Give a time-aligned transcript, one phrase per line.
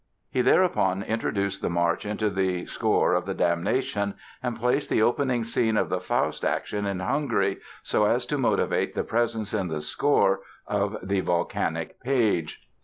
[0.31, 5.43] He thereupon introduced the march into the score of "The Damnation" and placed the opening
[5.43, 9.79] scene of the Faust action in Hungary so as to motivate the presence in the
[9.79, 12.67] score of the volcanic page.